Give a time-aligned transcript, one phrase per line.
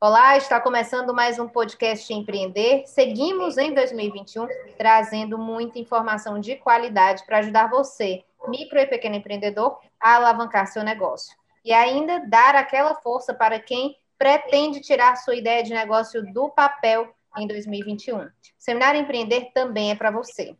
[0.00, 2.84] Olá, está começando mais um podcast Empreender.
[2.86, 9.76] Seguimos em 2021 trazendo muita informação de qualidade para ajudar você, micro e pequeno empreendedor,
[10.00, 11.36] a alavancar seu negócio.
[11.64, 17.12] E ainda dar aquela força para quem pretende tirar sua ideia de negócio do papel
[17.36, 18.18] em 2021.
[18.18, 20.54] O Seminário Empreender também é para você.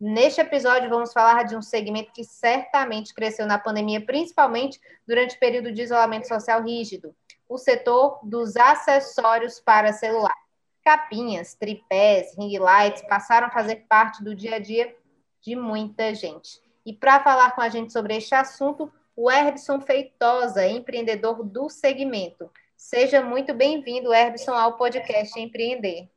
[0.00, 5.38] Neste episódio, vamos falar de um segmento que certamente cresceu na pandemia, principalmente durante o
[5.38, 7.14] período de isolamento social rígido
[7.50, 10.36] o setor dos acessórios para celular.
[10.84, 14.94] Capinhas, tripés, ring lights passaram a fazer parte do dia a dia
[15.42, 16.62] de muita gente.
[16.86, 22.48] E para falar com a gente sobre este assunto, o Erbson Feitosa, empreendedor do segmento.
[22.76, 26.08] Seja muito bem-vindo, Erbson, ao podcast Empreender.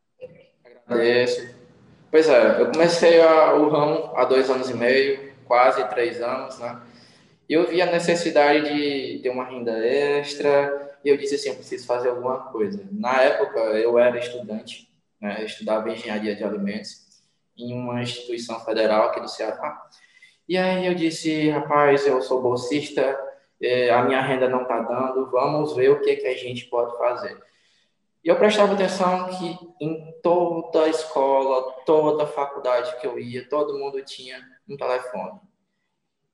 [0.85, 1.55] Agradeço.
[2.11, 6.59] Pois é, eu comecei a, o ramo há dois anos e meio, quase três anos,
[6.59, 6.79] né?
[7.49, 11.55] E eu vi a necessidade de ter uma renda extra, e eu disse assim, eu
[11.55, 12.87] preciso fazer alguma coisa.
[12.91, 17.03] Na época, eu era estudante, né, eu estudava engenharia de alimentos
[17.57, 19.89] em uma instituição federal aqui do Ceará.
[20.47, 23.17] E aí eu disse, rapaz, eu sou bolsista,
[23.61, 26.97] é, a minha renda não está dando, vamos ver o que, que a gente pode
[26.97, 27.37] fazer.
[28.23, 34.01] E eu prestava atenção que em toda escola, toda faculdade que eu ia, todo mundo
[34.03, 35.39] tinha um telefone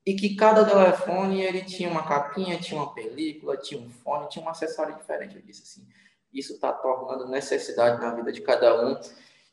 [0.06, 4.44] e que cada telefone ele tinha uma capinha, tinha uma película, tinha um fone, tinha
[4.44, 5.36] um acessório diferente.
[5.36, 5.88] Eu disse assim,
[6.34, 9.00] isso está tornando necessidade na vida de cada um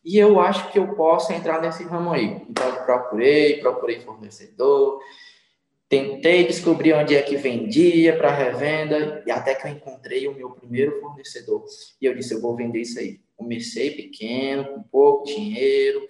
[0.04, 2.40] e eu acho que eu posso entrar nesse ramo aí.
[2.48, 5.00] Então eu procurei, procurei fornecedor,
[5.88, 10.50] tentei descobrir onde é que vendia para revenda e até que eu encontrei o meu
[10.50, 11.64] primeiro fornecedor
[12.00, 13.20] e eu disse eu vou vender isso aí.
[13.36, 16.00] Comecei pequeno, com pouco dinheiro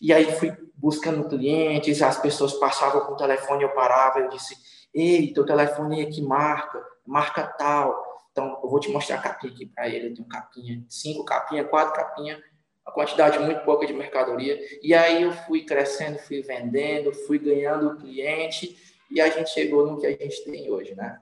[0.00, 4.54] e aí fui buscando clientes, as pessoas passavam com o telefone, eu parava, eu disse,
[4.94, 8.04] ei, teu telefone é que marca, marca tal.
[8.30, 10.08] Então, eu vou te mostrar a capinha aqui para ele.
[10.08, 12.38] Eu tenho capinha, cinco capinhas, quatro capinhas,
[12.84, 14.58] uma quantidade muito pouca de mercadoria.
[14.82, 18.76] E aí eu fui crescendo, fui vendendo, fui ganhando cliente
[19.10, 21.18] e a gente chegou no que a gente tem hoje, né?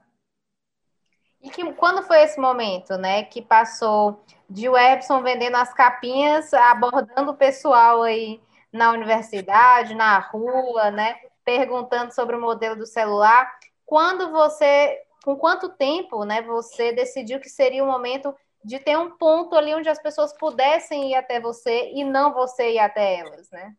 [1.41, 7.31] E que, quando foi esse momento, né, que passou de Webson vendendo as capinhas, abordando
[7.31, 8.41] o pessoal aí
[8.75, 11.15] na universidade, na rua, né?
[11.43, 13.49] Perguntando sobre o modelo do celular.
[13.85, 19.11] Quando você, com quanto tempo, né, você decidiu que seria o momento de ter um
[19.11, 23.49] ponto ali onde as pessoas pudessem ir até você e não você ir até elas,
[23.51, 23.73] né?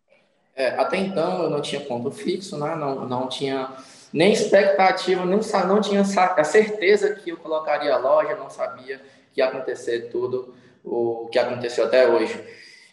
[0.55, 2.75] É, até então eu não tinha ponto fixo, né?
[2.75, 3.77] Não, não tinha
[4.13, 9.03] nem expectativa, nem, não tinha a certeza que eu colocaria a loja, não sabia
[9.35, 12.43] que ia acontecer tudo o que aconteceu até hoje.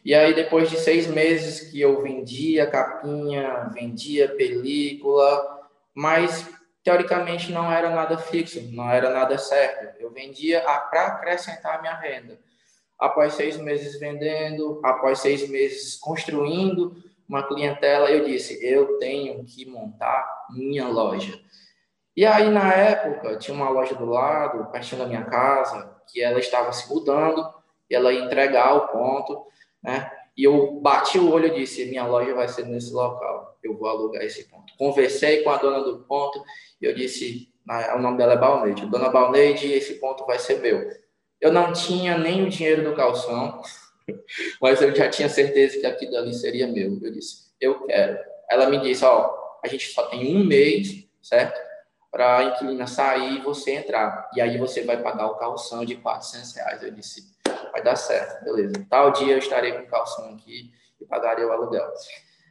[0.05, 5.61] E aí, depois de seis meses que eu vendia capinha, vendia película,
[5.95, 6.49] mas
[6.83, 9.97] teoricamente não era nada fixo, não era nada certo.
[10.01, 12.37] Eu vendia para acrescentar a minha renda.
[12.99, 16.95] Após seis meses vendendo, após seis meses construindo
[17.27, 21.39] uma clientela, eu disse: eu tenho que montar minha loja.
[22.15, 26.39] E aí, na época, tinha uma loja do lado, pertinho da minha casa, que ela
[26.39, 27.51] estava se mudando,
[27.89, 29.47] ela ia entregar o ponto
[29.83, 30.09] né?
[30.35, 33.87] E eu bati o olho e disse: minha loja vai ser nesse local, eu vou
[33.87, 34.73] alugar esse ponto.
[34.77, 36.43] Conversei com a dona do ponto
[36.81, 37.53] e eu disse:
[37.95, 38.85] o nome dela é Balneide.
[38.87, 40.89] Dona Balneide, esse ponto vai ser meu.
[41.39, 43.61] Eu não tinha nem o dinheiro do calção,
[44.61, 46.99] mas eu já tinha certeza que aquilo ali seria meu.
[47.01, 48.17] Eu disse: eu quero.
[48.49, 49.33] Ela me disse: ó,
[49.63, 51.59] a gente só tem um mês, certo?
[52.11, 54.29] Para a inquilina sair e você entrar.
[54.35, 56.83] E aí você vai pagar o calção de 400 reais.
[56.83, 57.33] Eu disse:
[57.73, 58.73] vai dar certo, beleza.
[58.87, 60.71] Tal dia eu estarei com calção aqui
[61.01, 61.91] e pagarei o aluguel.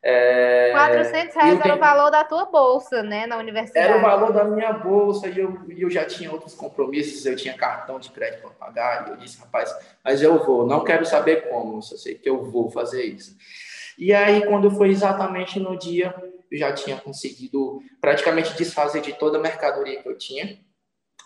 [0.04, 3.86] É, 400 reais era o valor da tua bolsa, né, na universidade.
[3.86, 7.54] Era o valor da minha bolsa e eu, eu já tinha outros compromissos, eu tinha
[7.54, 9.72] cartão de crédito para pagar, e eu disse, rapaz,
[10.04, 13.36] mas eu vou, não quero saber como, só sei que eu vou fazer isso.
[13.96, 16.12] E aí, quando foi exatamente no dia,
[16.50, 20.58] eu já tinha conseguido praticamente desfazer de toda a mercadoria que eu tinha,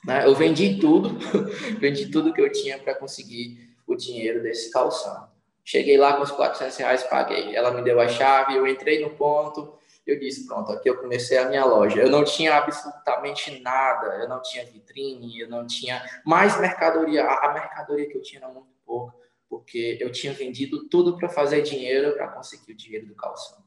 [0.04, 0.26] né?
[0.26, 1.16] Eu vendi tudo,
[1.80, 5.28] vendi tudo que eu tinha para conseguir o dinheiro desse calção.
[5.64, 7.54] Cheguei lá com os 400 reais, paguei.
[7.54, 11.36] Ela me deu a chave, eu entrei no ponto, Eu disse, pronto, aqui eu comecei
[11.36, 12.00] a minha loja.
[12.00, 17.24] Eu não tinha absolutamente nada, eu não tinha vitrine, eu não tinha mais mercadoria.
[17.26, 19.16] A, mercadoria que eu tinha era muito pouca,
[19.48, 23.58] porque eu tinha vendido tudo para fazer dinheiro, para conseguir o dinheiro do calção.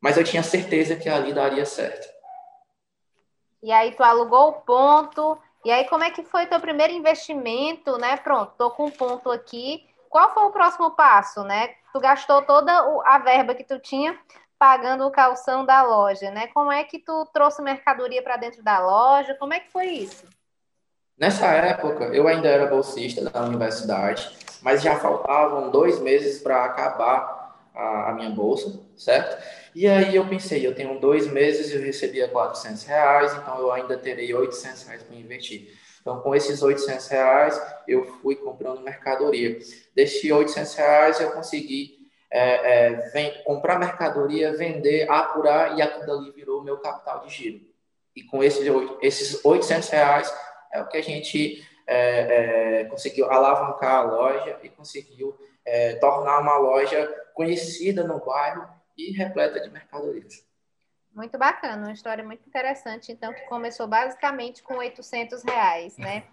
[0.00, 2.08] Mas eu tinha certeza que ali daria certo.
[3.60, 7.98] E aí tu alugou o ponto, e aí como é que foi teu primeiro investimento,
[7.98, 8.16] né?
[8.16, 9.86] Pronto, tô com um ponto aqui.
[10.08, 11.74] Qual foi o próximo passo, né?
[11.92, 12.72] Tu gastou toda
[13.04, 14.18] a verba que tu tinha
[14.58, 16.48] pagando o calção da loja, né?
[16.48, 19.34] Como é que tu trouxe mercadoria para dentro da loja?
[19.34, 20.26] Como é que foi isso?
[21.16, 24.30] Nessa época, eu ainda era bolsista da universidade,
[24.62, 27.39] mas já faltavam dois meses para acabar
[27.74, 29.42] a, a, minha bolsa, certo?
[29.74, 33.72] E aí eu pensei, eu tenho dois meses e eu recebia 400 reais, então eu
[33.72, 35.78] ainda terei 800 reais para investir.
[36.00, 39.58] Então, com esses 800 reais, eu fui comprando mercadoria.
[39.94, 42.00] Desses 800 reais, eu consegui
[42.30, 47.60] é, é, vem, comprar mercadoria, vender, apurar e aquilo ali virou meu capital de giro.
[48.14, 48.64] E com esses,
[49.02, 50.34] esses 800 reais
[50.72, 56.38] é o que a gente é, é, conseguiu alavancar a loja e conseguiu é, tornar
[56.38, 60.44] uma loja conhecida no bairro e repleta de mercadorias.
[61.12, 66.24] Muito bacana, uma história muito interessante, então, que começou basicamente com 800 reais, né?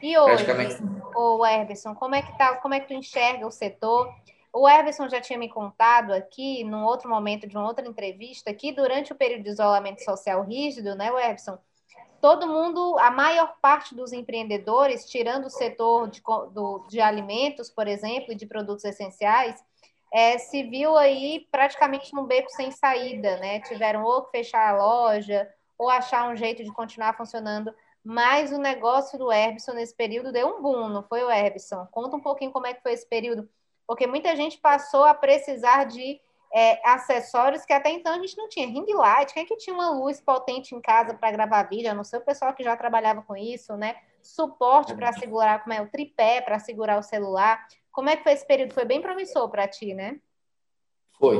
[0.00, 0.44] E hoje,
[1.14, 4.12] o Herberson, como é que tá, como é que tu enxerga o setor?
[4.52, 8.72] O Everson já tinha me contado aqui, num outro momento de uma outra entrevista, que
[8.72, 11.58] durante o período de isolamento social rígido, né, Everson,
[12.20, 16.20] todo mundo, a maior parte dos empreendedores, tirando o setor de,
[16.52, 19.62] do, de alimentos, por exemplo, e de produtos essenciais,
[20.12, 23.60] é, se viu aí praticamente num beco sem saída, né?
[23.60, 25.48] Tiveram ou que fechar a loja,
[25.78, 27.74] ou achar um jeito de continuar funcionando.
[28.04, 31.86] Mas o negócio do Herbson nesse período deu um boom, não foi o Herbson?
[31.90, 33.48] Conta um pouquinho como é que foi esse período
[33.86, 36.20] porque muita gente passou a precisar de
[36.54, 38.66] é, acessórios que até então a gente não tinha.
[38.66, 41.90] Ring light, quem é que tinha uma luz potente em casa para gravar vídeo?
[41.90, 43.96] A não ser o pessoal que já trabalhava com isso, né?
[44.22, 47.66] Suporte para segurar, como é o tripé para segurar o celular.
[47.92, 48.72] Como é que foi esse período?
[48.72, 50.18] Foi bem promissor para ti, né?
[51.18, 51.36] Foi.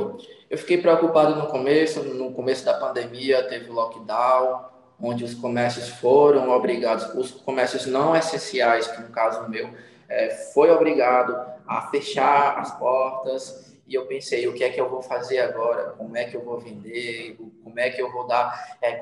[0.49, 4.65] Eu fiquei preocupado no começo, no começo da pandemia, teve o lockdown,
[5.01, 9.73] onde os comércios foram obrigados, os comércios não essenciais, que no caso meu,
[10.07, 11.35] é, foi obrigado
[11.67, 15.91] a fechar as portas e eu pensei, o que é que eu vou fazer agora?
[15.91, 17.37] Como é que eu vou vender?
[17.63, 19.01] Como é que eu vou dar é,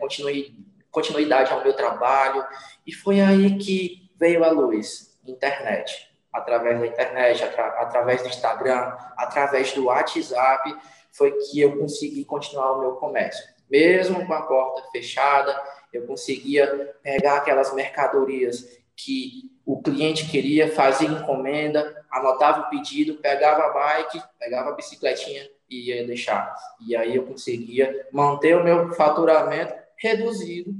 [0.90, 2.44] continuidade ao meu trabalho?
[2.88, 6.11] E foi aí que veio a luz, internet.
[6.32, 10.76] Através da internet, atra através do Instagram, através do WhatsApp,
[11.12, 13.44] foi que eu consegui continuar o meu comércio.
[13.70, 15.60] Mesmo com a porta fechada,
[15.92, 23.64] eu conseguia pegar aquelas mercadorias que o cliente queria, fazia encomenda, anotava o pedido, pegava
[23.64, 26.54] a bike, pegava a bicicletinha e ia deixar.
[26.86, 30.74] E aí eu conseguia manter o meu faturamento reduzido.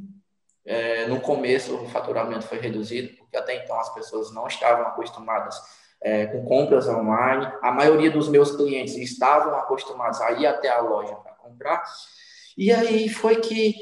[0.66, 5.56] É, no começo o faturamento foi reduzido, porque até então as pessoas não estavam acostumadas
[6.02, 7.52] é, com compras online.
[7.62, 11.84] A maioria dos meus clientes estavam acostumados a ir até a loja para comprar.
[12.58, 13.76] E aí foi que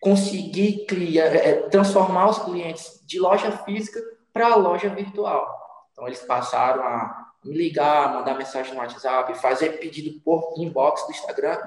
[0.00, 4.00] consegui criar, é, transformar os clientes de loja física
[4.32, 5.58] para loja virtual.
[5.92, 11.10] Então, eles passaram a me ligar, mandar mensagem no WhatsApp, fazer pedido por inbox do
[11.10, 11.58] Instagram.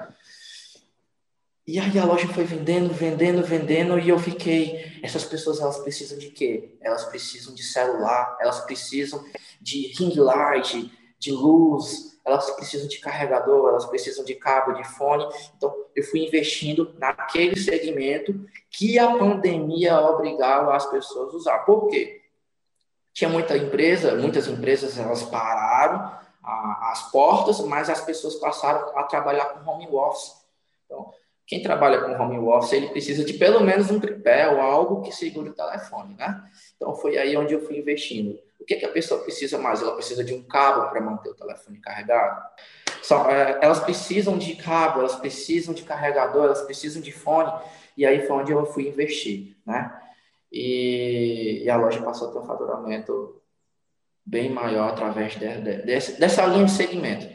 [1.66, 4.98] E aí a loja foi vendendo, vendendo, vendendo, e eu fiquei.
[5.02, 6.76] Essas pessoas elas precisam de quê?
[6.80, 9.24] Elas precisam de celular, elas precisam
[9.60, 10.90] de ring light,
[11.20, 15.24] de luz, elas precisam de carregador, elas precisam de cabo, de fone.
[15.56, 21.58] Então, eu fui investindo naquele segmento que a pandemia obrigava as pessoas a usar.
[21.60, 22.22] Por quê?
[23.12, 29.04] Tinha muita empresa, muitas empresas elas pararam a, as portas, mas as pessoas passaram a
[29.04, 30.32] trabalhar com home office.
[30.86, 31.12] Então,
[31.52, 35.12] quem trabalha com home office, ele precisa de pelo menos um tripé ou algo que
[35.12, 36.42] segure o telefone, né?
[36.74, 38.38] Então, foi aí onde eu fui investindo.
[38.58, 39.82] O que, que a pessoa precisa mais?
[39.82, 42.42] Ela precisa de um cabo para manter o telefone carregado.
[43.02, 47.52] Só, é, elas precisam de cabo, elas precisam de carregador, elas precisam de fone.
[47.98, 49.94] E aí foi onde eu fui investir, né?
[50.50, 53.42] e, e a loja passou a ter um faturamento
[54.24, 57.26] bem maior através de, de, desse, dessa linha de segmento.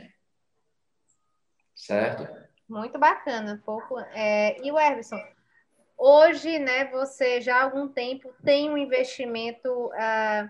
[1.76, 2.37] Certo?
[2.68, 3.62] Muito bacana.
[3.66, 5.22] Pouco, é, e o Everson,
[5.98, 10.50] hoje, né, você já há algum tempo tem um investimento uh,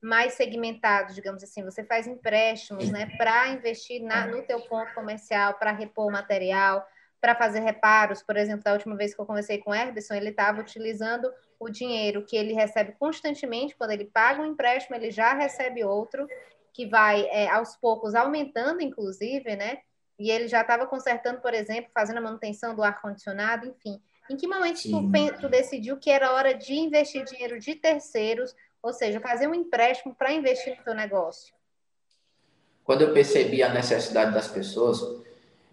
[0.00, 5.54] mais segmentado, digamos assim, você faz empréstimos, né, para investir na, no teu ponto comercial,
[5.54, 6.86] para repor material,
[7.20, 8.22] para fazer reparos.
[8.22, 11.68] Por exemplo, da última vez que eu conversei com o Herberson, ele estava utilizando o
[11.68, 16.26] dinheiro que ele recebe constantemente, quando ele paga um empréstimo, ele já recebe outro,
[16.72, 19.80] que vai é, aos poucos aumentando, inclusive, né?
[20.20, 23.98] E ele já estava consertando, por exemplo, fazendo a manutenção do ar-condicionado, enfim.
[24.28, 28.92] Em que momento tu, tu, decidiu que era hora de investir dinheiro de terceiros, ou
[28.92, 31.54] seja, fazer um empréstimo para investir no teu negócio?
[32.84, 35.00] Quando eu percebi a necessidade das pessoas,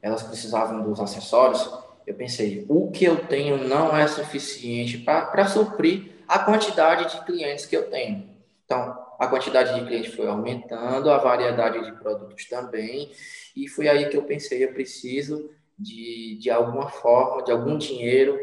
[0.02, 1.70] elas precisavam dos acessórios,
[2.06, 7.66] eu pensei, o que eu tenho não é suficiente para suprir a quantidade de clientes
[7.66, 8.30] que eu tenho.
[8.64, 13.12] Então, a quantidade de clientes foi aumentando, a variedade de produtos também,
[13.56, 18.38] e foi aí que eu pensei, eu preciso de, de alguma forma, de algum dinheiro,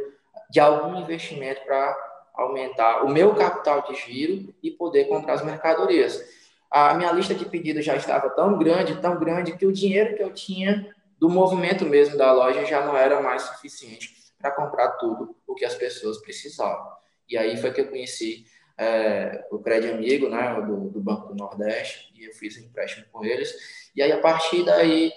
[0.51, 1.97] de algum investimento para
[2.35, 6.23] aumentar o meu capital de giro e poder comprar as mercadorias.
[6.71, 10.23] A minha lista de pedidos já estava tão grande, tão grande, que o dinheiro que
[10.23, 15.37] eu tinha do movimento mesmo da loja já não era mais suficiente para comprar tudo
[15.47, 16.93] o que as pessoas precisavam.
[17.29, 18.45] E aí foi que eu conheci
[18.77, 23.07] é, o Crédito Amigo, né, do, do, Banco do Nordeste, e eu fiz um empréstimo
[23.13, 23.55] com eles.
[23.95, 25.13] E aí, a partir daí,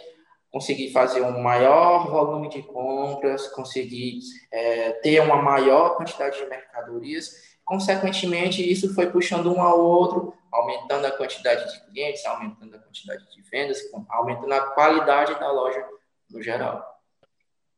[0.51, 4.19] consegui fazer um maior volume de compras, consegui
[4.51, 7.57] é, ter uma maior quantidade de mercadorias.
[7.65, 13.23] Consequentemente, isso foi puxando um ao outro, aumentando a quantidade de clientes, aumentando a quantidade
[13.29, 15.85] de vendas, aumentando a qualidade da loja
[16.29, 16.85] no geral.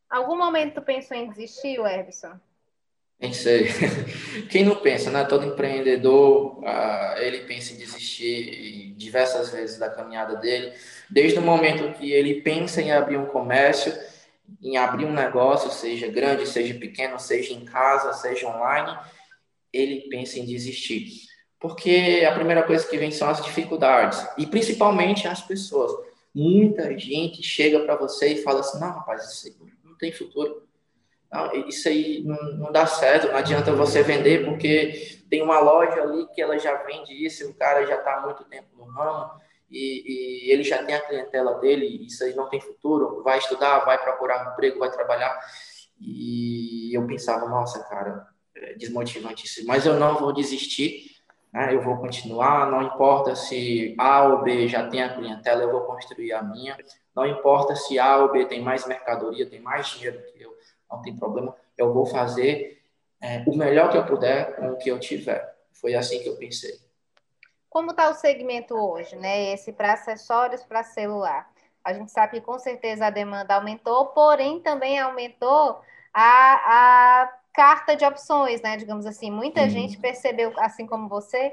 [0.09, 2.39] Algum momento tu pensou em desistir, Everson?
[3.19, 3.67] Pensei.
[4.49, 5.25] Quem não pensa, né?
[5.25, 10.71] Todo empreendedor, ah, ele pensa em desistir diversas vezes da caminhada dele.
[11.09, 13.93] Desde o momento que ele pensa em abrir um comércio,
[14.61, 18.97] em abrir um negócio, seja grande, seja pequeno, seja em casa, seja online,
[19.73, 21.27] ele pensa em desistir.
[21.59, 24.25] Porque a primeira coisa que vem são as dificuldades.
[24.37, 25.91] E principalmente as pessoas.
[26.33, 30.68] Muita gente chega para você e fala assim: não, rapaz, isso não tem futuro
[31.67, 36.27] isso aí não, não, dá certo, não adianta você vender porque tem uma loja ali
[36.33, 39.31] que ela já vende isso, o cara já está há muito tempo no ramo
[39.69, 43.85] e, e, ele já tem a clientela dele, isso aí não tem futuro, vai estudar,
[43.85, 45.37] vai procurar um emprego, vai trabalhar.
[46.01, 51.11] E eu pensava, nossa, cara, é desmotivante isso, mas eu não vou desistir,
[51.53, 51.73] né?
[51.73, 55.81] eu vou continuar, não importa se A ou B já tem a clientela, eu vou
[55.81, 56.75] construir a minha,
[57.15, 60.48] não importa se A ou B tem mais mercadoria, tem mais dinheiro que eu,
[60.89, 62.81] não tem problema, eu vou fazer
[63.21, 65.55] é, o melhor que eu puder com o que eu tiver.
[65.73, 66.79] Foi assim que eu pensei.
[67.69, 69.53] Como está o segmento hoje, né?
[69.53, 71.49] Esse para acessórios para celular.
[71.83, 75.79] A gente sabe que com certeza a demanda aumentou, porém também aumentou
[76.13, 78.75] a, a carta de opções, né?
[78.75, 79.69] Digamos assim, muita hum.
[79.69, 81.51] gente percebeu, assim como você,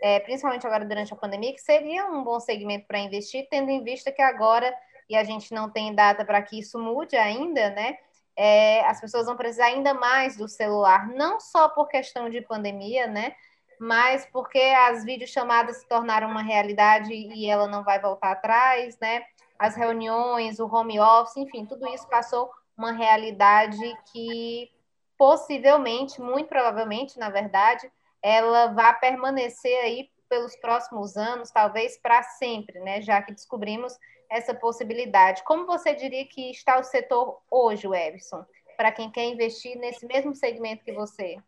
[0.00, 3.82] é, principalmente agora durante a pandemia, que seria um bom segmento para investir, tendo em
[3.82, 4.72] vista que agora,
[5.08, 7.98] e a gente não tem data para que isso mude ainda, né?
[8.36, 13.06] É, as pessoas vão precisar ainda mais do celular, não só por questão de pandemia,
[13.06, 13.34] né?
[13.78, 19.24] Mas porque as videochamadas se tornaram uma realidade e ela não vai voltar atrás, né?
[19.58, 23.78] As reuniões, o home office, enfim, tudo isso passou uma realidade
[24.12, 24.70] que
[25.16, 32.80] possivelmente, muito provavelmente, na verdade, ela vai permanecer aí pelos próximos anos, talvez para sempre,
[32.80, 33.00] né?
[33.00, 33.96] Já que descobrimos
[34.34, 35.44] essa possibilidade.
[35.44, 38.44] Como você diria que está o setor hoje, Everson,
[38.76, 41.38] para quem quer investir nesse mesmo segmento que você?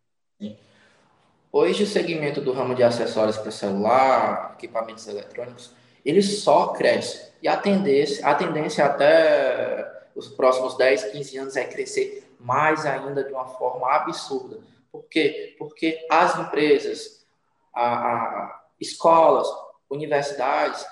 [1.51, 5.75] Hoje o segmento do ramo de acessórios para celular, equipamentos eletrônicos,
[6.05, 7.33] ele só cresce.
[7.43, 13.25] E a tendência, a tendência até os próximos 10, 15 anos é crescer mais ainda
[13.25, 14.61] de uma forma absurda.
[14.93, 15.57] Por quê?
[15.59, 17.27] Porque as empresas,
[17.75, 19.49] a, a escolas,
[19.91, 20.87] universidades,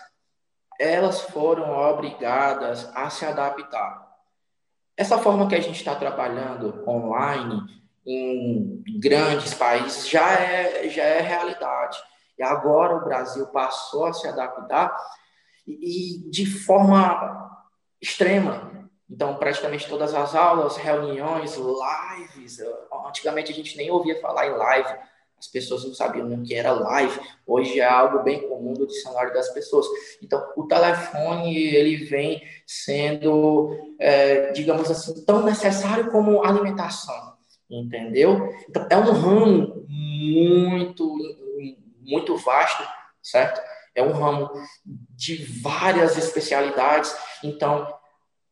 [0.78, 4.04] elas foram obrigadas a se adaptar.
[4.96, 7.60] Essa forma que a gente está trabalhando online
[8.06, 11.98] em grandes países já é, já é realidade.
[12.38, 14.94] E agora o Brasil passou a se adaptar
[15.66, 17.50] e, e de forma
[18.00, 18.72] extrema.
[19.08, 22.58] Então, praticamente todas as aulas, reuniões, lives.
[23.06, 24.98] Antigamente a gente nem ouvia falar em live
[25.44, 27.20] as pessoas não sabiam o que era live.
[27.46, 29.86] Hoje é algo bem comum do dicionário das pessoas.
[30.22, 37.34] Então, o telefone ele vem sendo, é, digamos assim, tão necessário como alimentação,
[37.70, 38.48] entendeu?
[38.68, 41.14] Então, é um ramo muito,
[42.00, 42.82] muito vasto,
[43.22, 43.60] certo?
[43.94, 44.50] É um ramo
[45.10, 47.14] de várias especialidades.
[47.42, 47.86] Então,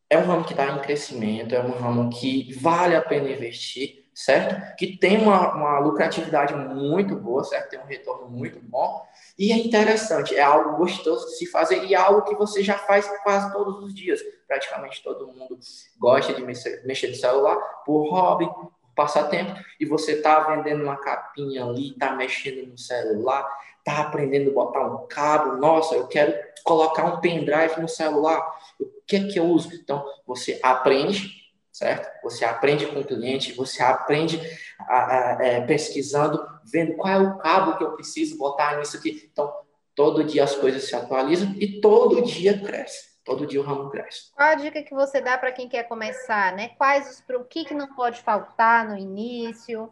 [0.09, 4.02] é um ramo que está em crescimento, é um ramo que vale a pena investir
[4.13, 4.75] certo?
[4.75, 7.71] Que tem uma, uma lucratividade muito boa, certo?
[7.71, 9.05] Tem um retorno muito bom.
[9.37, 12.77] E é interessante, é algo gostoso de se fazer e é algo que você já
[12.77, 14.21] faz quase todos os dias.
[14.47, 15.57] Praticamente todo mundo
[15.97, 17.55] gosta de mexer, mexer no celular
[17.85, 23.47] por hobby, por passatempo, e você tá vendendo uma capinha ali, tá mexendo no celular,
[23.83, 25.57] tá aprendendo a botar um cabo.
[25.57, 28.39] Nossa, eu quero colocar um pendrive no celular.
[28.79, 29.73] O que é que eu uso?
[29.73, 31.42] Então, você aprende,
[31.73, 32.07] certo?
[32.21, 34.39] Você aprende com o cliente, você aprende
[34.79, 38.95] a, a, a, é, pesquisando, vendo qual é o cabo que eu preciso botar nisso
[38.95, 39.27] aqui.
[39.31, 39.51] Então,
[39.95, 43.11] todo dia as coisas se atualizam e todo dia cresce.
[43.25, 44.31] Todo dia o ramo cresce.
[44.35, 46.69] Qual a dica que você dá para quem quer começar, né?
[46.77, 49.89] Quais os o que, que não pode faltar no início?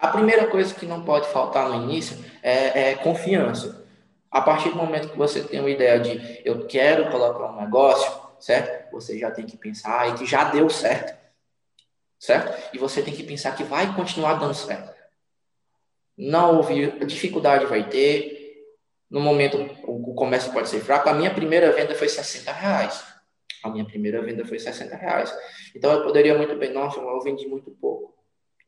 [0.00, 3.86] A primeira coisa que não pode faltar no início é, é confiança.
[4.28, 8.31] A partir do momento que você tem uma ideia de eu quero colocar um negócio,
[8.42, 8.90] certo?
[8.92, 11.16] Você já tem que pensar e que já deu certo,
[12.18, 12.74] certo?
[12.74, 14.92] E você tem que pensar que vai continuar dando certo.
[16.18, 18.42] Não houve dificuldade vai ter,
[19.08, 21.08] no momento, o comércio pode ser fraco.
[21.08, 23.04] A minha primeira venda foi 60 reais.
[23.62, 25.32] A minha primeira venda foi 60 reais.
[25.74, 28.12] Então, eu poderia muito bem, nossa, eu vendi muito pouco.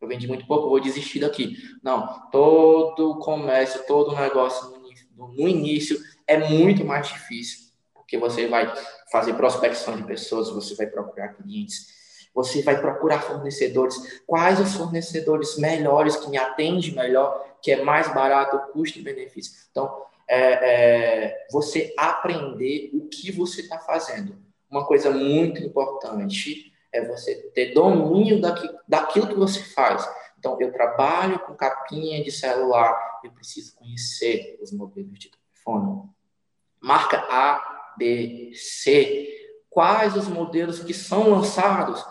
[0.00, 1.56] Eu vendi muito pouco, vou desistir daqui.
[1.82, 4.78] Não, todo comércio, todo negócio
[5.16, 8.72] no, no início é muito mais difícil, porque você vai
[9.14, 11.86] fazer prospecção de pessoas, você vai procurar clientes,
[12.34, 14.20] você vai procurar fornecedores.
[14.26, 19.54] Quais os fornecedores melhores, que me atendem melhor, que é mais barato, custo e benefício.
[19.70, 24.36] Então, é, é, você aprender o que você está fazendo.
[24.68, 30.04] Uma coisa muito importante é você ter domínio daqui, daquilo que você faz.
[30.36, 36.02] Então, eu trabalho com capinha de celular, eu preciso conhecer os modelos de telefone.
[36.80, 39.30] Marca A, B, C.
[39.70, 42.04] Quais os modelos que são lançados?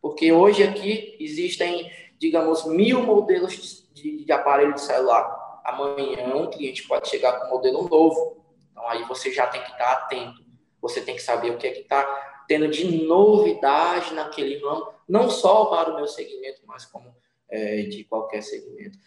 [0.00, 6.86] Porque hoje aqui existem, digamos, mil modelos de, de aparelho de celular amanhã um cliente
[6.86, 8.44] pode chegar com um modelo novo.
[8.70, 10.44] Então aí você já tem que estar atento.
[10.80, 12.04] Você tem que saber o que é que está
[12.48, 17.14] tendo de novidade naquele ramo, não só para o meu segmento, mas como
[17.48, 18.98] é, de qualquer segmento.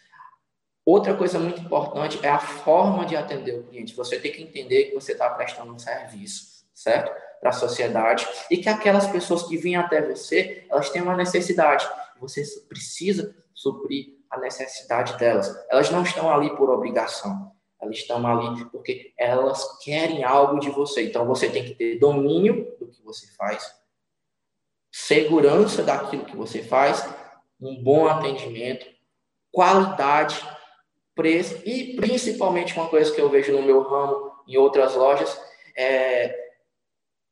[0.85, 3.95] Outra coisa muito importante é a forma de atender o cliente.
[3.95, 7.11] Você tem que entender que você está prestando um serviço, certo?
[7.39, 11.87] Para a sociedade e que aquelas pessoas que vêm até você, elas têm uma necessidade.
[12.19, 15.55] Você precisa suprir a necessidade delas.
[15.69, 17.53] Elas não estão ali por obrigação.
[17.81, 21.05] Elas estão ali porque elas querem algo de você.
[21.05, 23.73] Então você tem que ter domínio do que você faz,
[24.91, 27.08] segurança daquilo que você faz,
[27.60, 28.86] um bom atendimento,
[29.51, 30.36] qualidade,
[31.15, 35.39] preço e principalmente uma coisa que eu vejo no meu ramo em outras lojas
[35.76, 36.52] é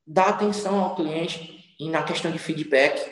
[0.05, 3.11] dar atenção ao cliente e na questão de feedback,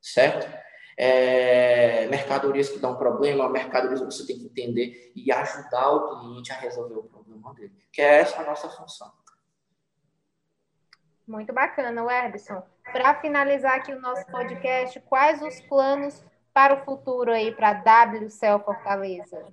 [0.00, 0.60] certo?
[1.02, 6.52] é, mercadorias que dão problema, mercadorias que você tem que entender e ajudar o cliente
[6.52, 9.10] a resolver o problema dele, que é essa a nossa função.
[11.26, 12.62] Muito bacana, Werbson.
[12.84, 18.62] Para finalizar aqui o nosso podcast, quais os planos para o futuro aí para WCL
[18.62, 19.46] Fortaleza?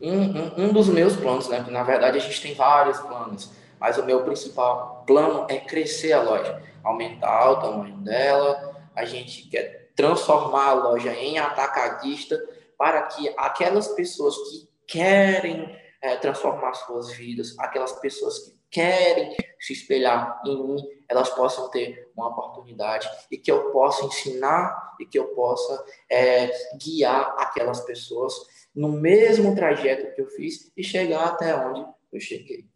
[0.00, 1.64] Um, um, um, dos meus planos, né?
[1.70, 6.22] Na verdade a gente tem vários planos, mas o meu principal plano é crescer a
[6.22, 8.76] loja, aumentar o tamanho dela.
[8.94, 12.40] A gente quer transformar a loja em atacadista
[12.76, 19.72] para que aquelas pessoas que querem é, transformar suas vidas, aquelas pessoas que querem se
[19.72, 20.76] espelhar em mim,
[21.08, 26.50] elas possam ter uma oportunidade e que eu possa ensinar e que eu possa é,
[26.76, 28.34] guiar aquelas pessoas
[28.74, 32.66] no mesmo trajeto que eu fiz e chegar até onde eu cheguei.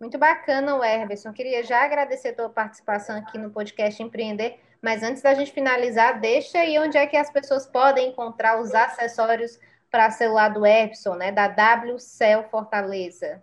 [0.00, 1.32] Muito bacana, Werberson.
[1.32, 6.20] Queria já agradecer a tua participação aqui no podcast Empreender mas antes da gente finalizar,
[6.20, 9.58] deixa aí onde é que as pessoas podem encontrar os acessórios
[9.90, 11.32] para celular do Epson, né?
[11.32, 13.42] Da WCell Fortaleza.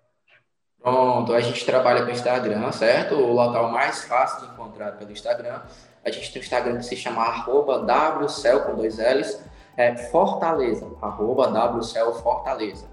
[0.81, 3.15] Pronto, a gente trabalha com o Instagram, certo?
[3.15, 5.61] O local mais fácil de encontrar pelo Instagram.
[6.03, 9.43] A gente tem um Instagram que se chama arroba WCell com dois L's,
[9.77, 12.87] é Fortaleza, arroba WCell Fortaleza.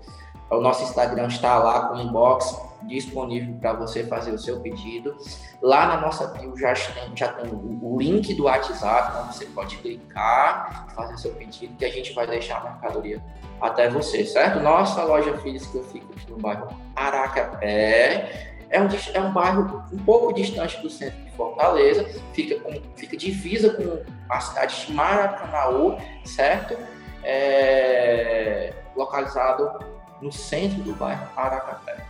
[0.50, 5.16] O nosso Instagram está lá com o inbox disponível para você fazer o seu pedido.
[5.62, 9.76] Lá na nossa bio já tem, já tem o link do WhatsApp, onde você pode
[9.78, 13.22] clicar fazer o seu pedido, que a gente vai deixar a mercadoria
[13.60, 14.60] até você, certo?
[14.60, 18.51] Nossa loja física fica aqui no bairro Aracapé.
[18.72, 23.16] É um, é um bairro um pouco distante do centro de Fortaleza, fica, com, fica
[23.16, 26.76] divisa com a cidade de Maracanaú, certo?
[27.22, 29.78] É, localizado
[30.22, 32.04] no centro do bairro Aracapé.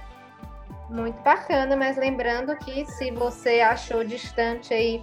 [0.88, 5.02] Muito bacana, mas lembrando que se você achou distante aí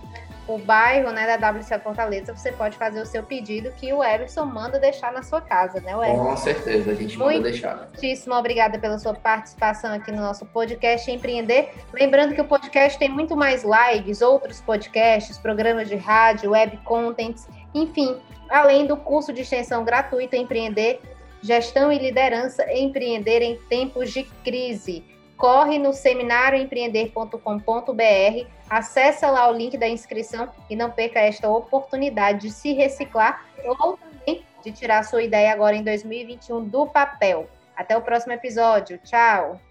[0.49, 4.45] o bairro né, da WC Fortaleza, você pode fazer o seu pedido que o Everson
[4.45, 6.25] manda deixar na sua casa, né, Everson?
[6.25, 7.77] Com certeza, a gente manda Muito deixar.
[7.77, 11.71] Muitíssimo obrigada pela sua participação aqui no nosso podcast Empreender.
[11.93, 17.47] Lembrando que o podcast tem muito mais lives, outros podcasts, programas de rádio, web contents,
[17.75, 18.17] enfim,
[18.49, 20.99] além do curso de extensão gratuita Empreender,
[21.43, 25.03] Gestão e Liderança Empreender em Tempos de Crise.
[25.39, 32.51] Corre no seminarioempreender.com.br, acessa lá o link da inscrição e não perca esta oportunidade de
[32.51, 37.49] se reciclar ou também de tirar sua ideia agora em 2021 do papel.
[37.73, 38.97] Até o próximo episódio.
[38.97, 39.61] Tchau!